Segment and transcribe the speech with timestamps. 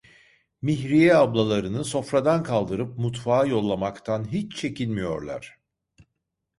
[0.61, 5.59] Mihriye ablalarını sofradan kaldırıp mutfağa yollamaktan hiç çekinmiyorlar.